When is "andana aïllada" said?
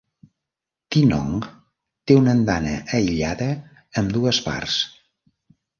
2.39-3.53